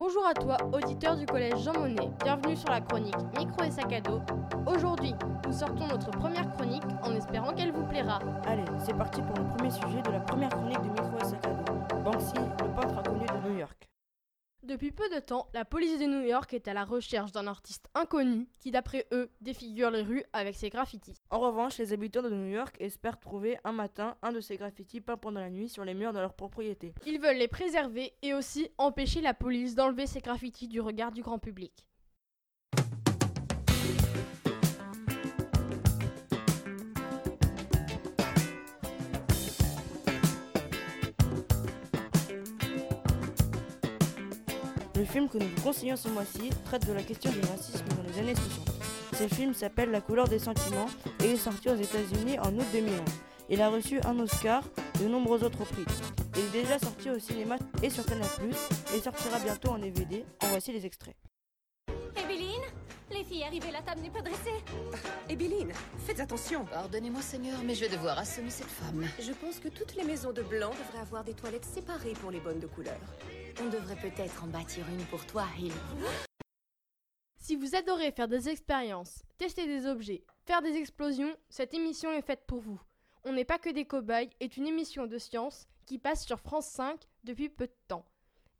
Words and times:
Bonjour 0.00 0.24
à 0.28 0.32
toi, 0.32 0.56
auditeur 0.72 1.16
du 1.16 1.26
collège 1.26 1.60
Jean 1.64 1.72
Monnet. 1.72 2.08
Bienvenue 2.22 2.54
sur 2.54 2.70
la 2.70 2.80
chronique 2.80 3.16
Micro 3.36 3.64
et 3.64 3.70
sac 3.72 3.92
à 3.92 4.00
dos. 4.00 4.20
Aujourd'hui, 4.64 5.12
nous 5.44 5.52
sortons 5.52 5.88
notre 5.88 6.12
première 6.12 6.48
chronique 6.52 6.84
en 7.02 7.16
espérant 7.16 7.52
qu'elle 7.52 7.72
vous 7.72 7.84
plaira. 7.84 8.20
Allez, 8.46 8.62
c'est 8.78 8.96
parti 8.96 9.20
pour 9.20 9.34
le 9.36 9.48
premier 9.56 9.70
sujet 9.70 10.00
de 10.00 10.12
la 10.12 10.20
première 10.20 10.50
chronique 10.50 10.77
Depuis 14.78 14.92
peu 14.92 15.08
de 15.08 15.18
temps, 15.18 15.48
la 15.54 15.64
police 15.64 15.98
de 15.98 16.04
New 16.04 16.20
York 16.20 16.54
est 16.54 16.68
à 16.68 16.72
la 16.72 16.84
recherche 16.84 17.32
d'un 17.32 17.48
artiste 17.48 17.88
inconnu 17.96 18.46
qui, 18.60 18.70
d'après 18.70 19.08
eux, 19.10 19.28
défigure 19.40 19.90
les 19.90 20.02
rues 20.02 20.22
avec 20.32 20.54
ses 20.54 20.70
graffitis. 20.70 21.16
En 21.30 21.40
revanche, 21.40 21.78
les 21.78 21.92
habitants 21.92 22.22
de 22.22 22.30
New 22.30 22.52
York 22.52 22.76
espèrent 22.78 23.18
trouver 23.18 23.58
un 23.64 23.72
matin 23.72 24.16
un 24.22 24.30
de 24.30 24.38
ces 24.38 24.56
graffitis 24.56 25.00
peints 25.00 25.16
pendant 25.16 25.40
la 25.40 25.50
nuit 25.50 25.68
sur 25.68 25.84
les 25.84 25.94
murs 25.94 26.12
de 26.12 26.20
leur 26.20 26.32
propriété. 26.32 26.94
Ils 27.06 27.18
veulent 27.18 27.38
les 27.38 27.48
préserver 27.48 28.12
et 28.22 28.34
aussi 28.34 28.70
empêcher 28.78 29.20
la 29.20 29.34
police 29.34 29.74
d'enlever 29.74 30.06
ces 30.06 30.20
graffitis 30.20 30.68
du 30.68 30.80
regard 30.80 31.10
du 31.10 31.22
grand 31.22 31.40
public. 31.40 31.87
Le 44.98 45.04
film 45.04 45.28
que 45.28 45.38
nous 45.38 45.46
vous 45.46 45.62
conseillons 45.62 45.94
ce 45.94 46.08
mois-ci 46.08 46.50
traite 46.64 46.84
de 46.88 46.92
la 46.92 47.04
question 47.04 47.30
du 47.30 47.38
racisme 47.38 47.84
dans 47.86 48.02
les 48.02 48.18
années 48.18 48.34
60. 48.34 48.68
Ce 49.16 49.32
film 49.32 49.54
s'appelle 49.54 49.92
La 49.92 50.00
couleur 50.00 50.26
des 50.26 50.40
sentiments 50.40 50.88
et 51.22 51.30
est 51.30 51.36
sorti 51.36 51.68
aux 51.68 51.76
États-Unis 51.76 52.36
en 52.40 52.52
août 52.52 52.66
2011. 52.72 53.00
Il 53.48 53.62
a 53.62 53.68
reçu 53.68 54.00
un 54.04 54.18
Oscar 54.18 54.64
et 54.96 55.04
de 55.04 55.08
nombreux 55.08 55.44
autres 55.44 55.64
prix. 55.64 55.84
Il 56.34 56.40
est 56.46 56.62
déjà 56.62 56.80
sorti 56.80 57.10
au 57.10 57.18
cinéma 57.20 57.58
et 57.80 57.90
sur 57.90 58.04
Canal+, 58.04 58.26
et 58.92 58.98
sortira 58.98 59.38
bientôt 59.38 59.68
en 59.68 59.78
DVD. 59.78 60.24
En 60.42 60.48
voici 60.48 60.72
les 60.72 60.84
extraits. 60.84 61.14
Ébeline 62.16 62.64
Les 63.12 63.22
filles 63.22 63.44
arrivées, 63.44 63.70
la 63.70 63.82
table 63.82 64.00
n'est 64.00 64.10
pas 64.10 64.22
dressée. 64.22 64.64
Ébeline, 65.28 65.74
faites 66.06 66.18
attention. 66.18 66.64
Pardonnez-moi 66.64 67.22
Seigneur, 67.22 67.60
mais 67.64 67.76
je 67.76 67.84
vais 67.84 67.96
devoir 67.96 68.18
assommer 68.18 68.50
cette 68.50 68.66
femme. 68.66 69.06
Je 69.20 69.30
pense 69.30 69.60
que 69.60 69.68
toutes 69.68 69.94
les 69.94 70.02
maisons 70.02 70.32
de 70.32 70.42
blanc 70.42 70.70
devraient 70.70 71.02
avoir 71.02 71.22
des 71.22 71.34
toilettes 71.34 71.66
séparées 71.66 72.14
pour 72.14 72.32
les 72.32 72.40
bonnes 72.40 72.58
de 72.58 72.66
couleur. 72.66 72.98
On 73.60 73.68
devrait 73.70 73.96
peut-être 73.96 74.44
en 74.44 74.46
bâtir 74.46 74.88
une 74.88 75.04
pour 75.06 75.26
toi, 75.26 75.44
Hill. 75.58 75.72
Si 77.40 77.56
vous 77.56 77.74
adorez 77.74 78.12
faire 78.12 78.28
des 78.28 78.48
expériences, 78.48 79.24
tester 79.36 79.66
des 79.66 79.86
objets, 79.86 80.22
faire 80.46 80.62
des 80.62 80.76
explosions, 80.76 81.34
cette 81.48 81.74
émission 81.74 82.12
est 82.12 82.22
faite 82.22 82.44
pour 82.46 82.60
vous. 82.60 82.80
On 83.24 83.32
n'est 83.32 83.44
pas 83.44 83.58
que 83.58 83.70
des 83.70 83.84
cobayes 83.84 84.30
est 84.38 84.56
une 84.56 84.68
émission 84.68 85.08
de 85.08 85.18
science 85.18 85.66
qui 85.86 85.98
passe 85.98 86.24
sur 86.24 86.38
France 86.38 86.68
5 86.68 87.00
depuis 87.24 87.48
peu 87.48 87.66
de 87.66 87.74
temps. 87.88 88.04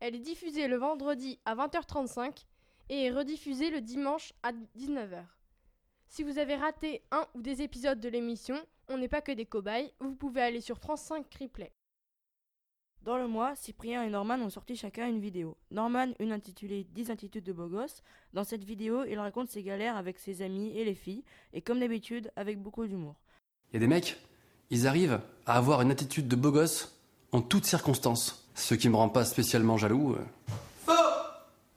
Elle 0.00 0.14
est 0.14 0.20
diffusée 0.20 0.66
le 0.66 0.76
vendredi 0.76 1.40
à 1.44 1.54
20h35 1.54 2.46
et 2.88 3.04
est 3.04 3.12
rediffusée 3.12 3.70
le 3.70 3.82
dimanche 3.82 4.32
à 4.42 4.52
19h. 4.52 5.24
Si 6.08 6.22
vous 6.22 6.38
avez 6.38 6.54
raté 6.54 7.02
un 7.10 7.26
ou 7.34 7.42
des 7.42 7.60
épisodes 7.60 8.00
de 8.00 8.08
l'émission, 8.08 8.56
on 8.88 8.96
n'est 8.96 9.08
pas 9.08 9.20
que 9.20 9.32
des 9.32 9.46
cobayes, 9.46 9.92
vous 10.00 10.14
pouvez 10.14 10.40
aller 10.40 10.62
sur 10.62 10.78
France 10.78 11.02
5 11.02 11.26
Replay. 11.38 11.74
Dans 13.06 13.18
le 13.18 13.28
mois, 13.28 13.54
Cyprien 13.54 14.02
et 14.02 14.10
Norman 14.10 14.34
ont 14.40 14.50
sorti 14.50 14.74
chacun 14.74 15.06
une 15.06 15.20
vidéo. 15.20 15.56
Norman, 15.70 16.08
une 16.18 16.32
intitulée 16.32 16.84
10 16.92 17.12
attitudes 17.12 17.44
de 17.44 17.52
beau 17.52 17.68
gosse. 17.68 18.02
Dans 18.32 18.42
cette 18.42 18.64
vidéo, 18.64 19.04
il 19.04 19.16
raconte 19.20 19.48
ses 19.48 19.62
galères 19.62 19.96
avec 19.96 20.18
ses 20.18 20.42
amis 20.42 20.76
et 20.76 20.84
les 20.84 20.96
filles, 20.96 21.22
et 21.52 21.62
comme 21.62 21.78
d'habitude, 21.78 22.32
avec 22.34 22.60
beaucoup 22.60 22.84
d'humour. 22.84 23.14
Il 23.70 23.74
y 23.74 23.76
a 23.76 23.78
des 23.78 23.86
mecs, 23.86 24.16
ils 24.70 24.88
arrivent 24.88 25.20
à 25.46 25.56
avoir 25.56 25.82
une 25.82 25.92
attitude 25.92 26.26
de 26.26 26.34
beau 26.34 26.50
gosse 26.50 26.98
en 27.30 27.42
toutes 27.42 27.64
circonstances. 27.64 28.50
Ce 28.56 28.74
qui 28.74 28.88
me 28.88 28.96
rend 28.96 29.08
pas 29.08 29.24
spécialement 29.24 29.76
jaloux. 29.76 30.16
Faux 30.84 30.92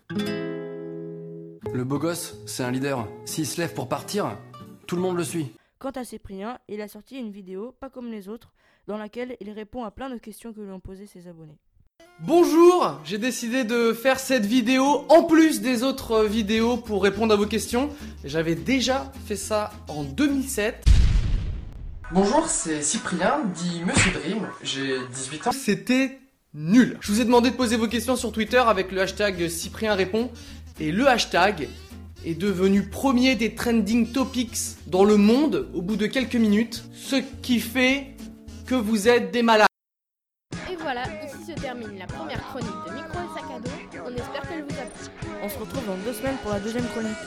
Le 0.10 1.84
beau 1.84 2.00
gosse, 2.00 2.38
c'est 2.48 2.64
un 2.64 2.72
leader. 2.72 3.08
S'il 3.26 3.46
se 3.46 3.62
lève 3.62 3.76
pour 3.76 3.88
partir, 3.88 4.36
tout 4.88 4.96
le 4.96 5.04
monde 5.04 5.18
le 5.18 5.24
suit. 5.24 5.52
Quant 5.78 5.92
à 5.92 6.04
Cyprien, 6.04 6.58
il 6.68 6.82
a 6.82 6.88
sorti 6.88 7.20
une 7.20 7.30
vidéo, 7.30 7.76
pas 7.80 7.92
comme 7.92 8.10
les 8.10 8.30
autres, 8.30 8.52
dans 8.90 8.98
laquelle 8.98 9.38
il 9.40 9.52
répond 9.52 9.84
à 9.84 9.92
plein 9.92 10.10
de 10.10 10.18
questions 10.18 10.52
que 10.52 10.62
lui 10.62 10.72
ont 10.72 10.80
posées 10.80 11.06
ses 11.06 11.28
abonnés. 11.28 11.60
Bonjour, 12.22 13.00
j'ai 13.06 13.20
décidé 13.20 13.64
de 13.64 13.94
faire 13.94 14.20
cette 14.20 14.48
vidéo 14.48 15.06
en 15.10 15.24
plus 15.24 15.62
des 15.62 15.84
autres 15.84 16.26
vidéos 16.26 16.76
pour 16.76 17.04
répondre 17.04 17.32
à 17.32 17.38
vos 17.38 17.46
questions. 17.46 17.92
J'avais 18.26 18.56
déjà 18.56 19.14
fait 19.28 19.36
ça 19.36 19.72
en 19.90 20.04
2007. 20.04 20.86
Bonjour, 22.12 22.48
c'est 22.48 22.82
Cyprien, 22.82 23.42
dit 23.54 23.84
Monsieur 23.86 24.12
Dream, 24.12 24.48
j'ai 24.64 24.98
18 25.14 25.48
ans. 25.48 25.52
C'était 25.52 26.18
nul. 26.56 26.98
Je 27.00 27.12
vous 27.12 27.22
ai 27.22 27.26
demandé 27.26 27.52
de 27.52 27.56
poser 27.56 27.78
vos 27.78 27.88
questions 27.88 28.16
sur 28.16 28.32
Twitter 28.32 28.58
avec 28.58 28.92
le 28.92 29.02
hashtag 29.02 29.50
Cyprien 29.50 29.94
répond 29.94 30.32
et 30.80 30.92
le 30.92 31.08
hashtag 31.08 31.70
est 32.26 32.34
devenu 32.34 32.90
premier 32.90 33.36
des 33.36 33.54
trending 33.54 34.12
topics 34.12 34.58
dans 34.88 35.04
le 35.04 35.16
monde 35.16 35.68
au 35.76 35.84
bout 35.84 35.96
de 35.96 36.08
quelques 36.08 36.36
minutes, 36.36 36.86
ce 36.96 37.18
qui 37.44 37.60
fait 37.60 38.16
que 38.70 38.76
vous 38.76 39.08
êtes 39.08 39.32
des 39.32 39.42
malades. 39.42 39.66
Et 40.72 40.76
voilà, 40.76 41.02
ici 41.26 41.52
se 41.52 41.60
termine 41.60 41.98
la 41.98 42.06
première 42.06 42.40
chronique 42.50 42.70
de 42.88 42.94
Micro 42.94 43.18
et 43.18 43.34
Sac 43.34 43.46
à 43.56 43.60
dos. 43.60 43.72
On 44.06 44.16
espère 44.16 44.48
qu'elle 44.48 44.64
vous 44.64 44.80
a 44.80 44.86
plu. 44.86 45.28
On 45.42 45.50
se 45.50 45.58
retrouve 45.58 45.86
dans 45.88 45.98
deux 46.06 46.14
semaines 46.14 46.38
pour 46.44 46.52
la 46.52 46.60
deuxième 46.60 46.88
chronique. 46.90 47.18